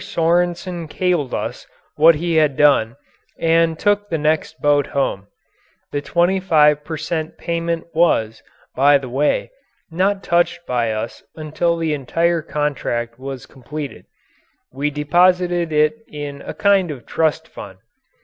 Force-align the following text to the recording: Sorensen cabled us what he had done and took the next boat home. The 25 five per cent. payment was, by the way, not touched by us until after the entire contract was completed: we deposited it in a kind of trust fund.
Sorensen 0.03 0.87
cabled 0.87 1.31
us 1.31 1.67
what 1.95 2.15
he 2.15 2.37
had 2.37 2.57
done 2.57 2.95
and 3.37 3.77
took 3.77 4.09
the 4.09 4.17
next 4.17 4.59
boat 4.59 4.87
home. 4.87 5.27
The 5.91 6.01
25 6.01 6.41
five 6.47 6.83
per 6.83 6.97
cent. 6.97 7.37
payment 7.37 7.83
was, 7.93 8.41
by 8.75 8.97
the 8.97 9.09
way, 9.09 9.51
not 9.91 10.23
touched 10.23 10.65
by 10.65 10.91
us 10.91 11.21
until 11.35 11.73
after 11.73 11.81
the 11.81 11.93
entire 11.93 12.41
contract 12.41 13.19
was 13.19 13.45
completed: 13.45 14.07
we 14.71 14.89
deposited 14.89 15.71
it 15.71 15.97
in 16.07 16.41
a 16.41 16.55
kind 16.55 16.89
of 16.89 17.05
trust 17.05 17.47
fund. 17.47 17.77